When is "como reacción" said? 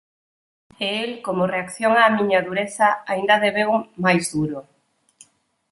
1.25-1.93